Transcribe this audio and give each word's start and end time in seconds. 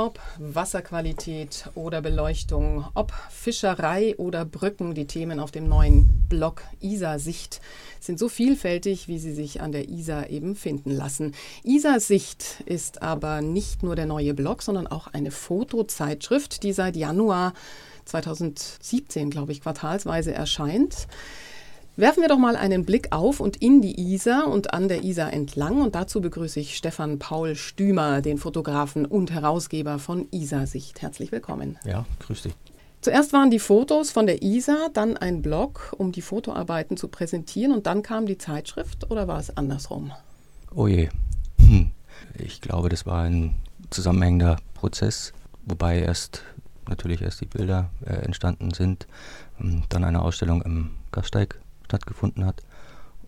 Ob 0.00 0.18
Wasserqualität 0.38 1.68
oder 1.74 2.00
Beleuchtung, 2.00 2.86
ob 2.94 3.12
Fischerei 3.28 4.16
oder 4.16 4.46
Brücken, 4.46 4.94
die 4.94 5.06
Themen 5.06 5.38
auf 5.38 5.50
dem 5.50 5.68
neuen 5.68 6.24
Blog 6.30 6.62
Isar-Sicht 6.80 7.60
sind 8.00 8.18
so 8.18 8.30
vielfältig, 8.30 9.08
wie 9.08 9.18
sie 9.18 9.34
sich 9.34 9.60
an 9.60 9.72
der 9.72 9.90
Isar 9.90 10.30
eben 10.30 10.56
finden 10.56 10.90
lassen. 10.90 11.34
Isar-Sicht 11.64 12.62
ist 12.64 13.02
aber 13.02 13.42
nicht 13.42 13.82
nur 13.82 13.94
der 13.94 14.06
neue 14.06 14.32
Blog, 14.32 14.62
sondern 14.62 14.86
auch 14.86 15.06
eine 15.08 15.30
Fotozeitschrift, 15.30 16.62
die 16.62 16.72
seit 16.72 16.96
Januar 16.96 17.52
2017, 18.06 19.28
glaube 19.28 19.52
ich, 19.52 19.60
quartalsweise 19.60 20.32
erscheint. 20.32 21.08
Werfen 21.96 22.22
wir 22.22 22.28
doch 22.28 22.38
mal 22.38 22.56
einen 22.56 22.84
Blick 22.84 23.08
auf 23.10 23.40
und 23.40 23.56
in 23.56 23.82
die 23.82 24.00
Isar 24.00 24.46
und 24.46 24.72
an 24.72 24.88
der 24.88 25.02
Isar 25.04 25.32
entlang. 25.32 25.82
Und 25.82 25.94
dazu 25.94 26.20
begrüße 26.20 26.60
ich 26.60 26.76
Stefan 26.76 27.18
Paul 27.18 27.56
Stümer, 27.56 28.22
den 28.22 28.38
Fotografen 28.38 29.04
und 29.04 29.32
Herausgeber 29.32 29.98
von 29.98 30.28
Isar-Sicht. 30.30 31.02
Herzlich 31.02 31.32
willkommen. 31.32 31.78
Ja, 31.84 32.06
grüß 32.20 32.42
dich. 32.42 32.54
Zuerst 33.00 33.32
waren 33.32 33.50
die 33.50 33.58
Fotos 33.58 34.10
von 34.10 34.26
der 34.26 34.42
Isar, 34.42 34.90
dann 34.92 35.16
ein 35.16 35.42
Blog, 35.42 35.94
um 35.98 36.12
die 36.12 36.22
Fotoarbeiten 36.22 36.96
zu 36.96 37.08
präsentieren 37.08 37.72
und 37.72 37.86
dann 37.86 38.02
kam 38.02 38.26
die 38.26 38.38
Zeitschrift 38.38 39.10
oder 39.10 39.26
war 39.26 39.40
es 39.40 39.56
andersrum? 39.56 40.12
Oh 40.74 40.86
je. 40.86 41.08
Hm. 41.58 41.90
Ich 42.38 42.60
glaube, 42.60 42.88
das 42.90 43.06
war 43.06 43.22
ein 43.22 43.56
zusammenhängender 43.88 44.56
Prozess, 44.74 45.32
wobei 45.64 45.98
erst 45.98 46.44
natürlich 46.88 47.22
erst 47.22 47.40
die 47.40 47.46
Bilder 47.46 47.90
äh, 48.04 48.12
entstanden 48.12 48.72
sind, 48.72 49.06
ähm, 49.60 49.82
dann 49.88 50.04
eine 50.04 50.20
Ausstellung 50.22 50.62
im 50.62 50.90
Gasteig 51.10 51.58
stattgefunden 51.90 52.46
hat. 52.46 52.62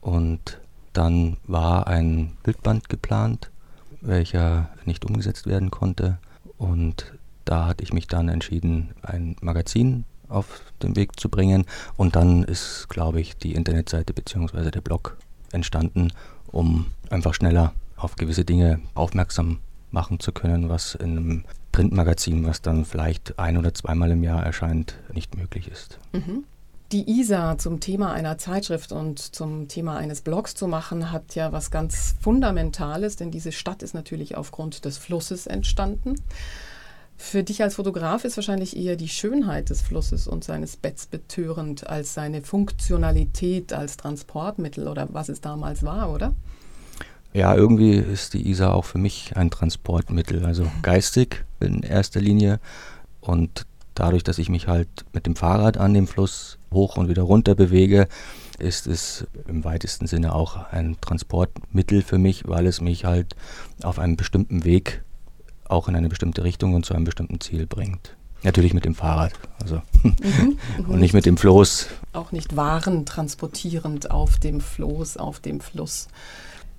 Und 0.01 0.61
dann 0.93 1.37
war 1.47 1.87
ein 1.87 2.37
Bildband 2.43 2.89
geplant, 2.89 3.51
welcher 4.01 4.71
nicht 4.85 5.05
umgesetzt 5.05 5.47
werden 5.47 5.71
konnte. 5.71 6.19
Und 6.59 7.13
da 7.45 7.67
hatte 7.67 7.83
ich 7.83 7.93
mich 7.93 8.07
dann 8.07 8.29
entschieden, 8.29 8.91
ein 9.03 9.37
Magazin 9.41 10.05
auf 10.29 10.61
den 10.83 10.97
Weg 10.97 11.19
zu 11.19 11.29
bringen. 11.29 11.67
Und 11.97 12.17
dann 12.17 12.45
ist, 12.45 12.89
glaube 12.89 13.21
ich, 13.21 13.37
die 13.37 13.55
Internetseite 13.55 14.13
bzw. 14.13 14.71
der 14.71 14.81
Blog 14.81 15.17
entstanden, 15.53 16.13
um 16.51 16.87
einfach 17.11 17.35
schneller 17.35 17.75
auf 17.97 18.17
gewisse 18.17 18.45
Dinge 18.45 18.81
aufmerksam 18.95 19.59
machen 19.91 20.21
zu 20.21 20.33
können, 20.33 20.69
was 20.69 20.95
in 20.95 21.17
einem 21.19 21.45
Printmagazin, 21.71 22.47
was 22.47 22.63
dann 22.63 22.85
vielleicht 22.85 23.39
ein 23.39 23.57
oder 23.57 23.75
zweimal 23.75 24.11
im 24.11 24.23
Jahr 24.23 24.43
erscheint, 24.45 24.97
nicht 25.13 25.37
möglich 25.37 25.69
ist. 25.69 25.99
Mhm. 26.13 26.45
Die 26.93 27.21
ISA 27.21 27.57
zum 27.57 27.81
Thema 27.81 28.13
einer 28.13 28.37
Zeitschrift 28.37 28.93
und 28.93 29.19
zum 29.19 29.67
Thema 29.67 29.97
eines 29.97 30.21
Blogs 30.21 30.55
zu 30.55 30.69
machen, 30.69 31.11
hat 31.11 31.35
ja 31.35 31.51
was 31.51 31.71
ganz 31.71 32.17
Fundamentales, 32.21 33.17
denn 33.17 33.31
diese 33.31 33.51
Stadt 33.51 33.83
ist 33.83 33.95
natürlich 33.95 34.37
aufgrund 34.37 34.85
des 34.85 34.99
Flusses 34.99 35.47
entstanden. 35.47 36.17
Für 37.17 37.45
dich 37.45 37.63
als 37.63 37.77
Fotograf 37.77 38.27
ist 38.27 38.37
wahrscheinlich 38.37 38.77
eher 38.77 38.97
die 38.97 39.09
Schönheit 39.09 39.71
des 39.71 39.81
Flusses 39.81 40.29
und 40.29 40.45
seines 40.45 40.77
Betts 40.77 41.07
betörend 41.07 41.87
als 41.87 42.13
seine 42.13 42.43
Funktionalität 42.43 43.73
als 43.73 43.97
Transportmittel 43.97 44.87
oder 44.87 45.09
was 45.13 45.31
es 45.31 45.41
damals 45.41 45.83
war, 45.85 46.13
oder? 46.13 46.35
Ja, 47.33 47.55
irgendwie 47.55 47.93
ist 47.95 48.35
die 48.35 48.51
Isar 48.51 48.75
auch 48.75 48.85
für 48.85 48.99
mich 48.99 49.35
ein 49.35 49.51
Transportmittel, 49.51 50.45
also 50.45 50.71
geistig 50.83 51.47
in 51.59 51.83
erster 51.83 52.21
Linie 52.21 52.61
und 53.23 53.65
dadurch, 53.95 54.25
dass 54.25 54.37
ich 54.37 54.51
mich 54.51 54.69
halt 54.69 54.89
mit 55.15 55.25
dem 55.25 55.37
Fahrrad 55.37 55.79
an 55.79 55.95
dem 55.95 56.07
Fluss 56.07 56.59
hoch 56.73 56.97
und 56.97 57.09
wieder 57.09 57.23
runter 57.23 57.55
bewege, 57.55 58.09
ist 58.59 58.87
es 58.87 59.27
im 59.49 59.65
weitesten 59.65 60.07
Sinne 60.07 60.35
auch 60.35 60.71
ein 60.71 60.97
Transportmittel 61.01 62.03
für 62.03 62.19
mich, 62.19 62.47
weil 62.47 62.67
es 62.67 62.81
mich 62.81 63.05
halt 63.05 63.35
auf 63.83 63.99
einem 63.99 64.17
bestimmten 64.17 64.65
Weg 64.65 65.03
auch 65.65 65.89
in 65.89 65.97
eine 65.97 66.09
bestimmte 66.09 66.45
Richtung 66.45 66.75
und 66.75 66.85
zu 66.85 66.95
einem 66.95 67.05
bestimmten 67.05 67.41
Ziel 67.41 67.67
bringt. 67.67 68.15
Natürlich 68.45 68.75
mit 68.75 68.85
dem 68.85 68.95
Fahrrad, 68.95 69.33
also 69.63 69.83
mhm, 70.03 70.59
und 70.89 70.99
nicht 70.99 71.15
mit 71.15 71.27
dem 71.27 71.37
Floß. 71.37 71.89
Auch 72.13 72.33
nicht 72.33 72.57
Waren 72.57 73.07
transportierend 73.07 74.11
auf 74.11 74.39
dem 74.39 74.61
Floß, 74.61 75.17
auf 75.17 75.39
dem 75.39 75.61
Fluss. 75.61 76.09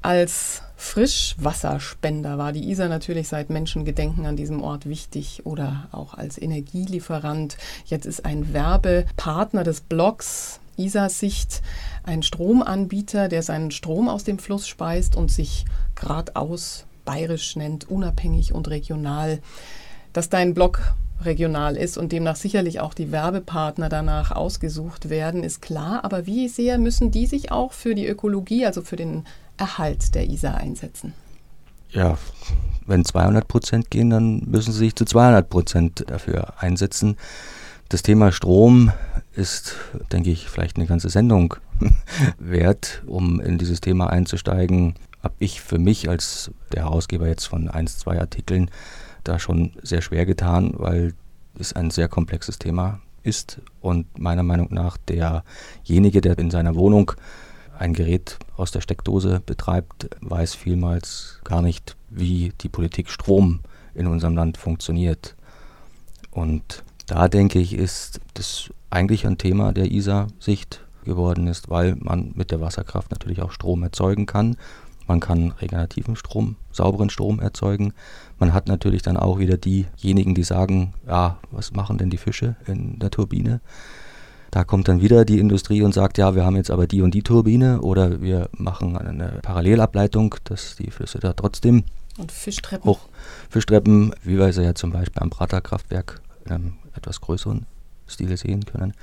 Als 0.03 0.62
Frischwasserspender 0.75 2.38
war 2.38 2.52
die 2.52 2.69
Isar 2.69 2.90
natürlich 2.90 3.30
seit 3.30 3.50
Menschengedenken 3.50 4.25
an 4.25 4.36
diesem 4.36 4.62
Ort 4.62 4.86
wichtig 4.86 5.46
oder 5.46 5.88
auch 5.94 6.14
als 6.14 6.38
Energielieferant. 6.38 7.56
Jetzt 7.86 8.06
ist 8.06 8.25
ein 8.25 8.52
Werbepartner 8.52 9.64
des 9.64 9.80
Blogs 9.80 10.59
Isar-Sicht 10.75 11.62
ein 12.03 12.22
Stromanbieter, 12.22 13.30
der 13.30 13.44
seinen 13.44 13.72
Strom 13.72 14.09
aus 14.09 14.25
dem 14.25 14.40
Fluss 14.40 14.68
speist 14.68 15.16
und 15.16 15.31
sich 15.31 15.64
geradeaus 15.96 16.85
bayerisch 17.06 17.56
nennt, 17.56 17.90
unabhängig 17.90 18.53
und 18.53 18.68
regional. 18.70 19.40
Dass 20.12 20.28
dein 20.28 20.53
Blog 20.53 20.81
regional 21.24 21.78
ist 21.78 21.97
und 21.97 22.12
demnach 22.12 22.35
sicherlich 22.35 22.81
auch 22.81 22.94
die 22.94 23.14
Werbepartner 23.14 23.88
danach 23.88 24.31
ausgesucht 24.31 25.09
werden, 25.09 25.46
ist 25.46 25.62
klar. 25.62 26.03
Aber 26.03 26.25
wie 26.25 26.50
sehr 26.50 26.78
müssen 26.78 27.12
die 27.12 27.25
sich 27.25 27.53
auch 27.53 27.72
für 27.72 27.96
die 27.96 28.08
Ökologie, 28.08 28.66
also 28.66 28.81
für 28.81 28.97
den 28.97 29.24
Erhalt 29.58 30.16
der 30.16 30.30
Isar 30.30 30.58
einsetzen? 30.58 31.14
Ja, 31.90 32.18
wenn 32.88 33.06
200 33.06 33.47
Prozent 33.47 33.91
gehen, 33.91 34.09
dann 34.09 34.41
müssen 34.50 34.72
sie 34.72 34.80
sich 34.80 34.96
zu 34.96 35.06
200 35.06 35.50
Prozent 35.50 36.06
dafür 36.08 36.53
einsetzen. 36.62 37.18
Das 37.90 38.02
Thema 38.02 38.31
Strom 38.31 38.91
ist, 39.36 39.75
denke 40.12 40.31
ich, 40.31 40.50
vielleicht 40.50 40.78
eine 40.78 40.88
ganze 40.88 41.09
Sendung 41.09 41.56
wert, 42.40 43.03
um 43.06 43.40
in 43.40 43.58
dieses 43.58 43.81
Thema 43.81 44.09
einzusteigen. 44.09 44.96
Habe 45.22 45.36
ich 45.40 45.62
für 45.62 45.78
mich 45.78 46.09
als 46.09 46.52
der 46.72 46.84
Herausgeber 46.84 47.28
jetzt 47.28 47.46
von 47.46 47.70
ein, 47.70 47.88
zwei 47.88 48.20
Artikeln 48.20 48.72
da 49.24 49.40
schon 49.40 49.72
sehr 49.84 50.02
schwer 50.02 50.25
getan, 50.25 50.74
weil 50.75 51.14
es 51.59 51.74
ein 51.74 51.91
sehr 51.91 52.08
komplexes 52.08 52.59
Thema 52.59 53.00
ist 53.22 53.62
und 53.80 54.18
meiner 54.18 54.44
Meinung 54.44 54.74
nach 54.74 54.97
derjenige, 54.97 56.22
der 56.22 56.38
in 56.40 56.52
seiner 56.52 56.75
Wohnung 56.75 57.14
ein 57.84 57.94
Gerät 57.94 58.40
aus 58.56 58.72
der 58.72 58.82
Steckdose 58.82 59.42
betreibt, 59.46 60.10
weiß 60.22 60.56
vielmals 60.56 61.40
gar 61.44 61.62
nicht, 61.62 61.96
wie 62.10 62.54
die 62.62 62.70
Politik 62.70 63.10
Strom 63.10 63.60
in 63.94 64.08
unserem 64.08 64.36
Land 64.36 64.58
funktioniert. 64.58 65.36
Und 66.32 66.84
da 67.08 67.28
denke 67.28 67.60
ich, 67.60 67.74
ist 67.74 68.22
das 68.34 68.72
eigentlich 68.90 69.28
ein 69.28 69.38
Thema 69.38 69.74
der 69.74 69.92
ISA-Sicht 69.92 70.82
geworden 71.04 71.48
ist, 71.48 71.70
weil 71.70 71.96
man 72.00 72.32
mit 72.36 72.52
der 72.52 72.62
Wasserkraft 72.62 73.12
natürlich 73.12 73.42
auch 73.42 73.52
Strom 73.52 73.84
erzeugen 73.84 74.26
kann. 74.26 74.56
Man 75.06 75.20
kann 75.20 75.52
regenerativen 75.52 76.16
Strom, 76.16 76.56
sauberen 76.72 77.10
Strom 77.10 77.42
erzeugen. 77.42 77.94
Man 78.40 78.54
hat 78.54 78.70
natürlich 78.70 79.02
dann 79.02 79.18
auch 79.18 79.38
wieder 79.40 79.58
diejenigen, 79.58 80.34
die 80.34 80.44
sagen, 80.44 80.94
ja, 81.06 81.38
was 81.52 81.74
machen 81.74 81.98
denn 81.98 82.10
die 82.10 82.18
Fische 82.18 82.56
in 82.66 83.00
der 83.00 83.12
Turbine? 83.12 83.60
Da 84.53 84.64
kommt 84.64 84.88
dann 84.88 85.02
wieder 85.02 85.25
die 85.25 85.40
Industrie 85.40 85.81
und 85.81 85.96
sagt, 85.96 86.19
ja, 86.19 86.36
wir 86.36 86.46
haben 86.46 86.56
jetzt 86.56 86.69
aber 86.69 86.86
die 86.86 87.02
und 87.02 87.16
die 87.16 87.24
Turbine 87.24 87.81
oder 87.81 88.22
wir 88.22 88.50
machen 88.56 88.96
eine 88.96 89.40
Parallelableitung, 89.41 90.36
dass 90.44 90.75
die 90.75 90.91
Flüsse 90.91 91.18
da 91.18 91.34
trotzdem 91.34 91.86
und 92.19 92.31
Fischtreppen. 92.31 92.88
hoch 92.88 93.00
Fischtreppen, 93.50 94.14
wie 94.22 94.38
wir 94.38 94.53
sie 94.53 94.62
ja 94.62 94.75
zum 94.75 94.91
Beispiel 94.91 95.24
am 95.24 95.31
Praterkraftwerk 95.31 96.22
in 96.46 96.52
einem 96.52 96.74
etwas 96.96 97.19
größeren 97.19 97.66
Stil 98.08 98.38
sehen 98.38 98.64
können. 98.64 98.94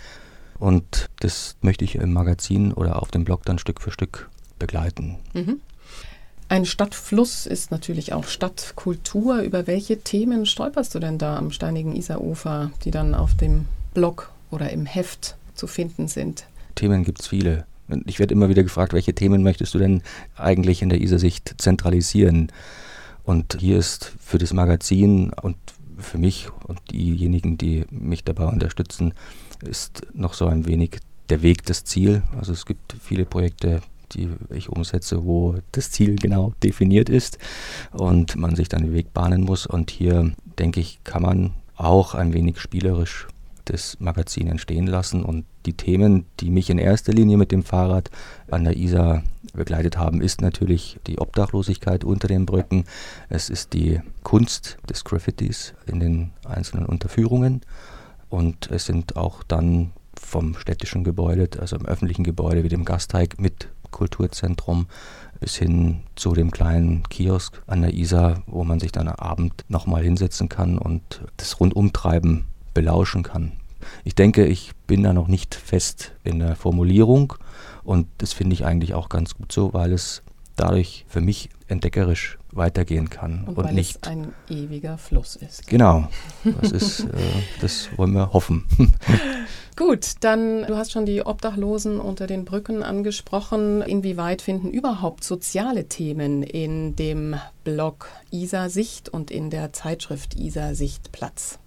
Und 0.61 1.11
das 1.19 1.57
möchte 1.63 1.85
ich 1.85 1.97
im 1.97 2.13
Magazin 2.13 2.73
oder 2.73 3.03
auf 3.03 3.11
dem 3.11 3.25
Blog 3.25 3.45
dann 3.45 3.59
Stück 3.59 3.81
für 3.81 3.91
Stück 3.91 4.31
begleiten. 4.61 5.19
Mhm. 5.33 5.61
Ein 6.49 6.65
Stadtfluss 6.65 7.47
ist 7.47 7.73
natürlich 7.73 8.13
auch 8.13 8.27
Stadtkultur. 8.27 9.41
Über 9.41 9.67
welche 9.67 9.99
Themen 9.99 10.47
stolperst 10.47 10.95
du 10.95 11.01
denn 11.01 11.19
da 11.19 11.37
am 11.37 11.51
steinigen 11.51 11.97
Isarufer, 11.97 12.71
die 12.85 12.93
dann 12.93 13.17
auf 13.17 13.35
dem 13.35 13.67
Blog 13.95 14.31
oder 14.53 14.71
im 14.71 14.87
Heft 14.87 15.37
zu 15.61 15.67
finden 15.67 16.09
sind? 16.09 16.47
Themen 16.75 17.05
gibt 17.05 17.21
es 17.21 17.29
viele. 17.29 17.67
Ich 18.07 18.19
werde 18.19 18.35
immer 18.35 18.49
wieder 18.49 18.63
gefragt, 18.63 18.93
welche 18.93 19.15
Themen 19.15 19.43
möchtest 19.43 19.75
du 19.75 19.79
denn 19.79 20.03
eigentlich 20.37 20.81
in 20.81 20.89
der 20.89 21.01
ISA-Sicht 21.01 21.55
zentralisieren? 21.59 22.51
Und 23.25 23.59
hier 23.61 23.79
ist 23.79 24.13
für 24.21 24.39
das 24.39 24.53
Magazin 24.53 25.33
und 25.43 25.57
für 25.99 26.19
mich 26.19 26.49
und 26.67 26.81
diejenigen, 26.91 27.59
die 27.59 27.85
mich 27.91 28.25
dabei 28.25 28.47
unterstützen, 28.47 29.13
ist 29.63 30.07
noch 30.15 30.33
so 30.35 30.47
ein 30.47 30.67
wenig 30.67 30.99
der 31.29 31.43
Weg 31.43 31.67
das 31.67 31.85
Ziel. 31.85 32.23
Also 32.39 32.53
es 32.53 32.65
gibt 32.65 32.97
viele 32.99 33.27
Projekte, 33.27 33.83
die 34.13 34.31
ich 34.51 34.71
umsetze, 34.71 35.25
wo 35.25 35.57
das 35.73 35.91
Ziel 35.91 36.17
genau 36.17 36.55
definiert 36.63 37.09
ist 37.11 37.39
und 37.93 38.37
man 38.37 38.57
sich 38.57 38.69
dann 38.69 38.83
den 38.83 38.95
Weg 38.95 39.13
bahnen 39.13 39.43
muss. 39.43 39.67
Und 39.67 39.91
hier, 39.91 40.33
denke 40.59 40.81
ich, 40.81 41.01
kann 41.05 41.23
man 41.23 41.53
auch 41.77 42.15
ein 42.15 42.33
wenig 42.33 42.59
spielerisch 42.59 43.29
das 43.67 43.99
Magazin 44.01 44.49
entstehen 44.49 44.87
lassen. 44.87 45.23
Und 45.23 45.45
die 45.67 45.75
Themen, 45.75 46.27
die 46.41 46.51
mich 46.51 46.71
in 46.71 46.79
erster 46.79 47.13
Linie 47.13 47.37
mit 47.37 47.53
dem 47.53 47.63
Fahrrad 47.63 48.11
an 48.51 48.65
der 48.65 48.77
Isar 48.77 49.23
begleitet 49.53 49.97
haben, 49.97 50.21
ist 50.21 50.41
natürlich 50.41 50.99
die 51.07 51.19
Obdachlosigkeit 51.19 52.05
unter 52.05 52.29
den 52.29 52.47
Brücken. 52.47 52.85
Es 53.29 53.51
ist 53.51 53.73
die 53.73 54.01
Kunst 54.23 54.79
des 54.89 55.05
Graffitis 55.05 55.75
in 55.87 56.01
den 56.01 56.31
einzelnen 56.47 56.87
Unterführungen. 56.87 57.63
Und 58.29 58.71
es 58.71 58.87
sind 58.87 59.17
auch 59.17 59.43
dann 59.43 59.91
vom 60.15 60.55
städtischen 60.55 61.05
Gebäude, 61.05 61.49
also 61.61 61.77
im 61.77 61.87
öffentlichen 61.87 62.25
Gebäude 62.25 62.63
wie 62.63 62.69
dem 62.69 62.85
Gasteig 62.85 63.41
mit 63.41 63.69
Kulturzentrum, 63.91 64.87
bis 65.41 65.57
hin 65.57 66.03
zu 66.15 66.35
dem 66.35 66.51
kleinen 66.51 67.03
Kiosk 67.09 67.63
an 67.67 67.83
der 67.83 67.95
Isar, 67.95 68.43
wo 68.47 68.63
man 68.63 68.79
sich 68.79 68.93
dann 68.93 69.09
am 69.09 69.17
Abend 69.17 69.65
nochmal 69.69 70.03
hinsetzen 70.03 70.49
kann 70.49 70.79
und 70.79 71.23
das 71.37 71.59
Rundumtreiben 71.59 72.45
belauschen 72.75 73.23
kann. 73.23 73.53
Ich 74.05 74.15
denke, 74.15 74.47
ich 74.47 74.73
bin 74.87 75.03
da 75.03 75.13
noch 75.13 75.29
nicht 75.29 75.55
fest 75.55 76.13
in 76.25 76.39
der 76.39 76.57
Formulierung 76.57 77.35
und 77.85 78.07
das 78.19 78.33
finde 78.33 78.55
ich 78.55 78.65
eigentlich 78.65 78.95
auch 78.95 79.09
ganz 79.09 79.35
gut 79.35 79.53
so, 79.53 79.73
weil 79.73 79.93
es 79.93 80.23
dadurch 80.57 81.05
für 81.09 81.21
mich 81.21 81.49
entdeckerisch 81.69 82.39
weitergehen 82.53 83.09
kann 83.09 83.45
Und, 83.47 83.57
und, 83.57 83.65
weil 83.65 83.75
nicht. 83.75 83.99
es 84.03 84.09
ein 84.09 84.33
ewiger 84.49 84.99
Fluss 84.99 85.37
ist. 85.37 85.67
Genau, 85.69 86.09
das 86.61 86.73
ist, 86.73 87.01
äh, 87.01 87.07
das 87.61 87.89
wollen 87.97 88.13
wir 88.13 88.33
hoffen. 88.33 88.65
Gut, 89.77 90.15
dann, 90.21 90.67
du 90.67 90.77
hast 90.77 90.93
schon 90.93 91.07
die 91.07 91.25
Obdachlosen 91.25 92.01
unter 92.01 92.27
den 92.27 92.45
Brücken 92.45 92.83
angesprochen. 92.83 93.83
Inwieweit 93.83 94.43
finden 94.43 94.71
überhaupt 94.71 95.25
soziale 95.25 95.89
Themen 95.89 96.43
in 96.43 96.97
dem 96.97 97.37
Blog 97.65 98.09
Isar 98.31 98.69
Sicht 98.69 99.09
und 99.09 99.31
in 99.31 99.49
der 99.49 99.73
Zeitschrift 99.73 100.35
Isar 100.39 100.75
Sicht 100.75 101.13
Platz? 101.13 101.59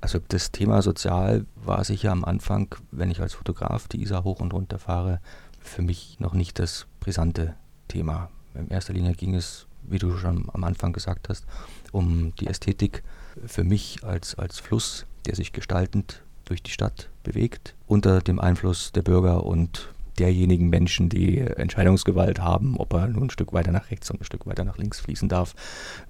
Also 0.00 0.18
das 0.28 0.50
Thema 0.50 0.80
Sozial 0.82 1.44
war 1.56 1.84
sicher 1.84 2.12
am 2.12 2.24
Anfang, 2.24 2.74
wenn 2.90 3.10
ich 3.10 3.20
als 3.20 3.34
Fotograf 3.34 3.86
die 3.88 4.02
Isar 4.02 4.24
hoch 4.24 4.40
und 4.40 4.54
runter 4.54 4.78
fahre, 4.78 5.20
für 5.60 5.82
mich 5.82 6.18
noch 6.20 6.32
nicht 6.32 6.58
das 6.58 6.86
brisante 7.00 7.54
Thema. 7.88 8.30
In 8.54 8.68
erster 8.68 8.94
Linie 8.94 9.12
ging 9.12 9.34
es, 9.34 9.66
wie 9.82 9.98
du 9.98 10.16
schon 10.16 10.48
am 10.52 10.64
Anfang 10.64 10.92
gesagt 10.92 11.28
hast, 11.28 11.46
um 11.92 12.34
die 12.36 12.46
Ästhetik 12.46 13.02
für 13.46 13.64
mich 13.64 14.02
als, 14.02 14.34
als 14.36 14.58
Fluss, 14.58 15.06
der 15.26 15.36
sich 15.36 15.52
gestaltend 15.52 16.22
durch 16.46 16.62
die 16.62 16.70
Stadt 16.70 17.10
bewegt, 17.22 17.74
unter 17.86 18.20
dem 18.20 18.40
Einfluss 18.40 18.92
der 18.92 19.02
Bürger 19.02 19.44
und 19.44 19.90
derjenigen 20.20 20.68
Menschen, 20.68 21.08
die 21.08 21.38
Entscheidungsgewalt 21.38 22.40
haben, 22.40 22.76
ob 22.76 22.92
er 22.92 23.08
nun 23.08 23.24
ein 23.24 23.30
Stück 23.30 23.52
weiter 23.52 23.72
nach 23.72 23.90
rechts 23.90 24.10
und 24.10 24.20
ein 24.20 24.24
Stück 24.24 24.46
weiter 24.46 24.64
nach 24.64 24.78
links 24.78 25.00
fließen 25.00 25.28
darf. 25.28 25.54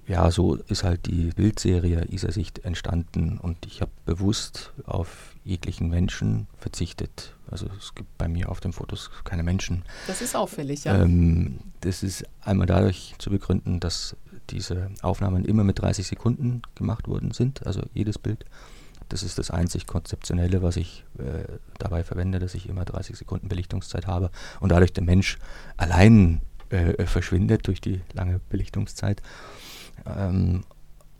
Ja, 0.07 0.29
so 0.31 0.55
ist 0.55 0.83
halt 0.83 1.05
die 1.05 1.31
Bildserie 1.35 2.05
Isarsicht 2.09 2.65
entstanden 2.65 3.37
und 3.37 3.65
ich 3.65 3.81
habe 3.81 3.91
bewusst 4.05 4.73
auf 4.85 5.33
jeglichen 5.43 5.89
Menschen 5.89 6.47
verzichtet. 6.57 7.35
Also 7.49 7.67
es 7.79 7.95
gibt 7.95 8.17
bei 8.17 8.27
mir 8.27 8.49
auf 8.49 8.59
den 8.59 8.73
Fotos 8.73 9.09
keine 9.23 9.43
Menschen. 9.43 9.83
Das 10.07 10.21
ist 10.21 10.35
auffällig, 10.35 10.83
ja. 10.83 11.01
Ähm, 11.01 11.59
das 11.81 12.03
ist 12.03 12.25
einmal 12.41 12.67
dadurch 12.67 13.15
zu 13.17 13.29
begründen, 13.29 13.79
dass 13.79 14.15
diese 14.49 14.89
Aufnahmen 15.01 15.45
immer 15.45 15.63
mit 15.63 15.79
30 15.79 16.05
Sekunden 16.05 16.61
gemacht 16.75 17.07
worden 17.07 17.31
sind, 17.31 17.65
also 17.65 17.81
jedes 17.93 18.19
Bild. 18.19 18.45
Das 19.11 19.23
ist 19.23 19.37
das 19.37 19.51
einzig 19.51 19.87
Konzeptionelle, 19.87 20.61
was 20.61 20.77
ich 20.77 21.03
äh, 21.17 21.43
dabei 21.77 22.03
verwende, 22.05 22.39
dass 22.39 22.55
ich 22.55 22.69
immer 22.69 22.85
30 22.85 23.17
Sekunden 23.17 23.49
Belichtungszeit 23.49 24.07
habe 24.07 24.31
und 24.61 24.71
dadurch 24.71 24.93
der 24.93 25.03
Mensch 25.03 25.37
allein 25.75 26.39
äh, 26.69 27.05
verschwindet 27.05 27.67
durch 27.67 27.81
die 27.81 27.99
lange 28.13 28.39
Belichtungszeit. 28.49 29.21
Ähm, 30.05 30.63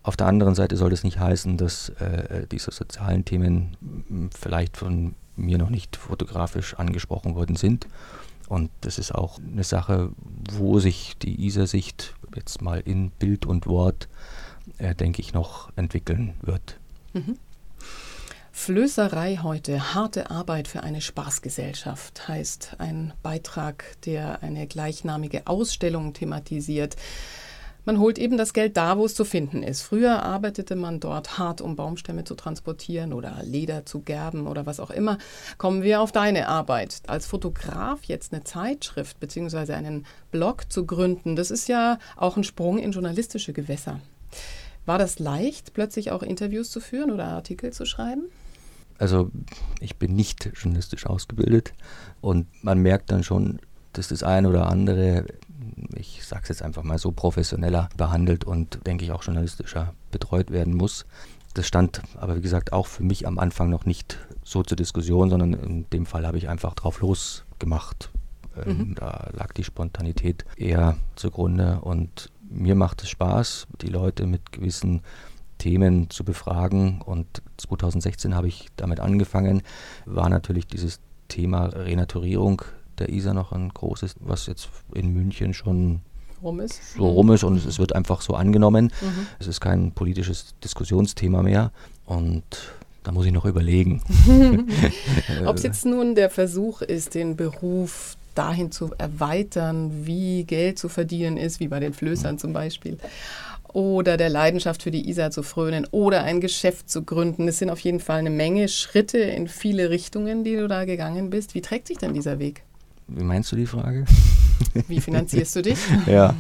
auf 0.03 0.15
der 0.15 0.27
anderen 0.27 0.55
Seite 0.55 0.77
soll 0.77 0.89
das 0.89 1.03
nicht 1.03 1.19
heißen, 1.19 1.57
dass 1.57 1.89
äh, 1.89 2.47
diese 2.49 2.71
sozialen 2.71 3.25
Themen 3.25 3.75
m, 4.09 4.29
vielleicht 4.33 4.77
von 4.77 5.15
mir 5.35 5.57
noch 5.57 5.69
nicht 5.69 5.97
fotografisch 5.97 6.75
angesprochen 6.75 7.35
worden 7.35 7.57
sind. 7.57 7.87
Und 8.47 8.71
das 8.81 8.99
ist 8.99 9.13
auch 9.13 9.37
eine 9.39 9.65
Sache, 9.65 10.11
wo 10.53 10.79
sich 10.79 11.17
die 11.17 11.45
ISA-Sicht 11.45 12.15
jetzt 12.35 12.61
mal 12.61 12.79
in 12.79 13.11
Bild 13.11 13.45
und 13.45 13.67
Wort, 13.67 14.07
äh, 14.77 14.95
denke 14.95 15.21
ich, 15.21 15.33
noch 15.33 15.71
entwickeln 15.75 16.35
wird. 16.41 16.79
Mhm. 17.13 17.37
Flößerei 18.53 19.39
heute, 19.41 19.95
harte 19.95 20.29
Arbeit 20.29 20.67
für 20.67 20.83
eine 20.83 21.01
Spaßgesellschaft 21.01 22.27
heißt 22.27 22.75
ein 22.79 23.13
Beitrag, 23.23 23.85
der 24.05 24.43
eine 24.43 24.67
gleichnamige 24.67 25.47
Ausstellung 25.47 26.13
thematisiert. 26.13 26.95
Man 27.85 27.97
holt 27.97 28.19
eben 28.19 28.37
das 28.37 28.53
Geld 28.53 28.77
da, 28.77 28.97
wo 28.97 29.05
es 29.05 29.15
zu 29.15 29.25
finden 29.25 29.63
ist. 29.63 29.81
Früher 29.81 30.21
arbeitete 30.21 30.75
man 30.75 30.99
dort 30.99 31.39
hart, 31.39 31.61
um 31.61 31.75
Baumstämme 31.75 32.25
zu 32.25 32.35
transportieren 32.35 33.13
oder 33.13 33.39
Leder 33.41 33.85
zu 33.85 34.01
gerben 34.01 34.45
oder 34.45 34.67
was 34.67 34.79
auch 34.79 34.91
immer. 34.91 35.17
Kommen 35.57 35.81
wir 35.81 36.01
auf 36.01 36.11
deine 36.11 36.47
Arbeit. 36.47 37.01
Als 37.07 37.25
Fotograf 37.25 38.03
jetzt 38.03 38.33
eine 38.33 38.43
Zeitschrift 38.43 39.19
bzw. 39.19 39.73
einen 39.73 40.05
Blog 40.29 40.71
zu 40.71 40.85
gründen, 40.85 41.35
das 41.35 41.49
ist 41.49 41.67
ja 41.67 41.97
auch 42.17 42.37
ein 42.37 42.43
Sprung 42.43 42.77
in 42.77 42.91
journalistische 42.91 43.53
Gewässer. 43.53 43.99
War 44.85 44.99
das 44.99 45.19
leicht, 45.19 45.73
plötzlich 45.73 46.11
auch 46.11 46.21
Interviews 46.21 46.69
zu 46.69 46.79
führen 46.79 47.11
oder 47.11 47.25
Artikel 47.25 47.71
zu 47.71 47.85
schreiben? 47.85 48.25
Also 49.01 49.31
ich 49.79 49.97
bin 49.97 50.15
nicht 50.15 50.51
journalistisch 50.53 51.07
ausgebildet 51.07 51.73
und 52.21 52.45
man 52.63 52.77
merkt 52.77 53.11
dann 53.11 53.23
schon, 53.23 53.59
dass 53.93 54.09
das 54.09 54.21
ein 54.21 54.45
oder 54.45 54.67
andere, 54.67 55.25
ich 55.95 56.23
sage 56.23 56.43
es 56.43 56.49
jetzt 56.49 56.61
einfach 56.61 56.83
mal 56.83 56.99
so, 56.99 57.11
professioneller 57.11 57.89
behandelt 57.97 58.43
und 58.43 58.85
denke 58.85 59.03
ich 59.03 59.11
auch 59.11 59.23
journalistischer 59.23 59.95
betreut 60.11 60.51
werden 60.51 60.75
muss. 60.75 61.07
Das 61.55 61.65
stand 61.65 62.03
aber 62.15 62.35
wie 62.35 62.41
gesagt 62.41 62.73
auch 62.73 62.85
für 62.85 63.01
mich 63.01 63.25
am 63.25 63.39
Anfang 63.39 63.71
noch 63.71 63.85
nicht 63.85 64.19
so 64.43 64.61
zur 64.61 64.77
Diskussion, 64.77 65.31
sondern 65.31 65.53
in 65.53 65.89
dem 65.89 66.05
Fall 66.05 66.27
habe 66.27 66.37
ich 66.37 66.47
einfach 66.47 66.75
drauf 66.75 67.01
losgemacht. 67.01 68.11
Ähm, 68.55 68.77
mhm. 68.89 68.95
Da 68.95 69.31
lag 69.33 69.51
die 69.53 69.63
Spontanität 69.63 70.45
eher 70.57 70.95
zugrunde 71.15 71.79
und 71.81 72.29
mir 72.51 72.75
macht 72.75 73.01
es 73.01 73.09
Spaß, 73.09 73.65
die 73.81 73.87
Leute 73.87 74.27
mit 74.27 74.51
gewissen 74.51 75.01
Themen 75.61 76.09
zu 76.09 76.23
befragen. 76.23 77.01
Und 77.01 77.27
2016 77.57 78.35
habe 78.35 78.47
ich 78.47 78.69
damit 78.77 78.99
angefangen, 78.99 79.61
war 80.05 80.27
natürlich 80.27 80.65
dieses 80.65 80.99
Thema 81.27 81.65
Renaturierung 81.65 82.63
der 82.97 83.09
Isar 83.09 83.35
noch 83.35 83.51
ein 83.51 83.69
großes, 83.69 84.15
was 84.19 84.47
jetzt 84.47 84.69
in 84.95 85.13
München 85.13 85.53
schon 85.53 86.01
rum 86.41 86.59
ist. 86.59 86.95
so 86.95 87.07
rum 87.07 87.31
ist 87.31 87.43
und 87.43 87.63
es 87.63 87.77
wird 87.77 87.93
einfach 87.93 88.21
so 88.21 88.33
angenommen. 88.33 88.91
Mhm. 89.01 89.27
Es 89.39 89.45
ist 89.45 89.61
kein 89.61 89.91
politisches 89.91 90.55
Diskussionsthema 90.63 91.43
mehr 91.43 91.71
und 92.05 92.43
da 93.03 93.11
muss 93.11 93.27
ich 93.27 93.31
noch 93.31 93.45
überlegen. 93.45 94.01
Ob 95.45 95.57
es 95.57 95.63
jetzt 95.63 95.85
nun 95.85 96.15
der 96.15 96.31
Versuch 96.31 96.81
ist, 96.81 97.13
den 97.13 97.35
Beruf 97.35 98.17
dahin 98.33 98.71
zu 98.71 98.91
erweitern, 98.97 100.05
wie 100.05 100.43
Geld 100.43 100.79
zu 100.79 100.89
verdienen 100.89 101.37
ist, 101.37 101.59
wie 101.59 101.67
bei 101.67 101.79
den 101.79 101.93
Flößern 101.93 102.39
zum 102.39 102.53
Beispiel, 102.53 102.97
oder 103.73 104.17
der 104.17 104.29
Leidenschaft 104.29 104.83
für 104.83 104.91
die 104.91 105.09
Isar 105.09 105.31
zu 105.31 105.43
frönen 105.43 105.87
oder 105.91 106.23
ein 106.23 106.41
Geschäft 106.41 106.89
zu 106.89 107.03
gründen. 107.03 107.47
Es 107.47 107.59
sind 107.59 107.69
auf 107.69 107.79
jeden 107.79 107.99
Fall 107.99 108.19
eine 108.19 108.29
Menge 108.29 108.67
Schritte 108.67 109.17
in 109.19 109.47
viele 109.47 109.89
Richtungen, 109.89 110.43
die 110.43 110.55
du 110.55 110.67
da 110.67 110.85
gegangen 110.85 111.29
bist. 111.29 111.55
Wie 111.55 111.61
trägt 111.61 111.87
sich 111.87 111.97
denn 111.97 112.13
dieser 112.13 112.39
Weg? 112.39 112.63
Wie 113.07 113.23
meinst 113.23 113.51
du 113.51 113.55
die 113.55 113.65
Frage? 113.65 114.05
Wie 114.87 115.01
finanzierst 115.01 115.55
du 115.55 115.61
dich? 115.61 115.79
ja, 116.05 116.33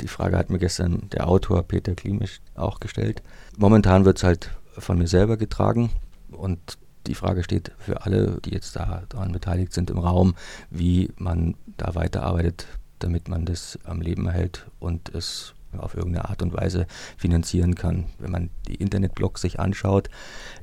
die 0.00 0.08
Frage 0.08 0.36
hat 0.36 0.50
mir 0.50 0.58
gestern 0.58 1.08
der 1.12 1.28
Autor 1.28 1.62
Peter 1.62 1.94
Klimisch 1.94 2.40
auch 2.54 2.80
gestellt. 2.80 3.22
Momentan 3.56 4.04
wird 4.04 4.18
es 4.18 4.24
halt 4.24 4.50
von 4.76 4.98
mir 4.98 5.08
selber 5.08 5.36
getragen 5.36 5.90
und 6.30 6.78
die 7.06 7.14
Frage 7.14 7.44
steht 7.44 7.72
für 7.78 8.02
alle, 8.02 8.40
die 8.44 8.50
jetzt 8.50 8.76
daran 8.76 9.32
beteiligt 9.32 9.72
sind 9.72 9.90
im 9.90 9.98
Raum, 9.98 10.34
wie 10.70 11.10
man 11.16 11.54
da 11.76 11.94
weiterarbeitet, 11.94 12.66
damit 12.98 13.28
man 13.28 13.44
das 13.44 13.78
am 13.84 14.00
Leben 14.00 14.26
erhält 14.26 14.66
und 14.80 15.14
es 15.14 15.54
auf 15.76 15.94
irgendeine 15.94 16.28
Art 16.28 16.42
und 16.42 16.52
Weise 16.52 16.86
finanzieren 17.16 17.74
kann. 17.74 18.06
Wenn 18.18 18.30
man 18.30 18.50
die 18.68 18.76
Internetblogs 18.76 19.42
sich 19.42 19.60
anschaut, 19.60 20.08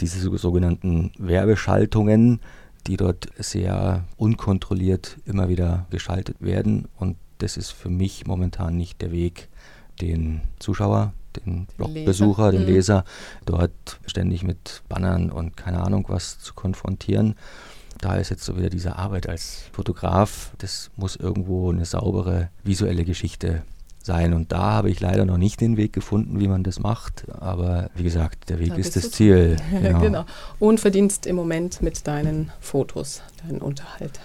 diese 0.02 0.20
sogenannten 0.38 1.12
Werbeschaltungen, 1.18 2.40
die 2.88 2.98
dort 2.98 3.30
sehr 3.38 4.04
unkontrolliert 4.18 5.18
immer 5.26 5.50
wieder 5.50 5.86
geschaltet 5.90 6.38
werden. 6.42 6.88
Und 6.98 7.18
das 7.38 7.58
ist 7.58 7.72
für 7.72 7.90
mich 7.90 8.26
momentan 8.26 8.76
nicht 8.76 9.02
der 9.02 9.12
Weg, 9.12 9.50
den 10.02 10.42
Zuschauer, 10.60 11.14
den 11.36 11.68
Blogbesucher, 11.78 12.52
den 12.52 12.62
mhm. 12.62 12.68
Leser 12.68 13.06
dort 13.46 14.00
ständig 14.06 14.44
mit 14.44 14.84
Bannern 14.90 15.32
und 15.32 15.56
keine 15.58 15.82
Ahnung 15.82 16.06
was 16.08 16.40
zu 16.40 16.54
konfrontieren. 16.54 17.36
Da 18.00 18.16
ist 18.16 18.30
jetzt 18.30 18.44
so 18.44 18.58
wieder 18.58 18.70
diese 18.70 18.98
Arbeit 18.98 19.30
als 19.30 19.64
Fotograf, 19.72 20.52
das 20.58 20.92
muss 20.98 21.16
irgendwo 21.16 21.72
eine 21.72 21.86
saubere 21.86 22.50
visuelle 22.64 23.06
Geschichte 23.06 23.62
sein. 24.06 24.34
Und 24.34 24.52
da 24.52 24.72
habe 24.72 24.90
ich 24.90 25.00
leider 25.00 25.26
noch 25.26 25.38
nicht 25.38 25.62
den 25.62 25.78
Weg 25.78 25.94
gefunden, 25.94 26.40
wie 26.40 26.48
man 26.48 26.64
das 26.64 26.80
macht. 26.80 27.26
Aber 27.32 27.90
wie 27.96 28.04
gesagt, 28.04 28.50
der 28.50 28.60
Weg 28.60 28.70
da 28.70 28.76
ist 28.76 28.96
das 28.96 29.12
Ziel. 29.12 29.58
Genau. 29.72 30.00
genau. 30.00 30.26
Und 30.60 30.80
verdienst 30.80 31.26
im 31.26 31.36
Moment 31.36 31.82
mit 31.82 32.08
deinen 32.08 32.52
Fotos 32.60 33.22
deinen 33.46 33.62
Unterhalt. 33.62 34.20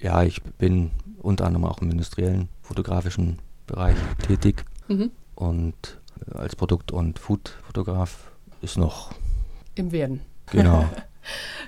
Ja, 0.00 0.22
ich 0.22 0.42
bin 0.42 0.90
unter 1.20 1.46
anderem 1.46 1.64
auch 1.64 1.80
im 1.80 1.90
industriellen 1.90 2.48
fotografischen 2.62 3.38
Bereich 3.66 3.96
tätig. 4.26 4.64
Mhm. 4.88 5.10
Und 5.34 5.98
als 6.32 6.56
Produkt- 6.56 6.92
und 6.92 7.18
Food-Fotograf 7.18 8.30
ist 8.62 8.78
noch 8.78 9.12
im 9.74 9.92
Werden. 9.92 10.20
Genau. 10.50 10.88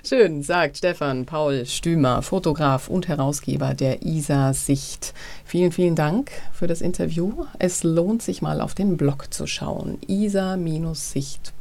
Schön, 0.03 0.43
sagt 0.43 0.77
Stefan 0.77 1.25
Paul 1.25 1.65
Stümer, 1.65 2.21
Fotograf 2.21 2.87
und 2.87 3.07
Herausgeber 3.07 3.73
der 3.73 4.03
ISA 4.03 4.53
Sicht. 4.53 5.13
Vielen, 5.45 5.71
vielen 5.71 5.95
Dank 5.95 6.31
für 6.53 6.67
das 6.67 6.81
Interview. 6.81 7.45
Es 7.59 7.83
lohnt 7.83 8.21
sich 8.21 8.41
mal 8.41 8.61
auf 8.61 8.75
den 8.75 8.97
Blog 8.97 9.33
zu 9.33 9.47
schauen, 9.47 9.97
isa-sicht.com. 10.07 11.53